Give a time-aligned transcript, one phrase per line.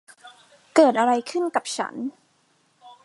[0.75, 1.95] เกิดอะไรขึ้นกับฉัน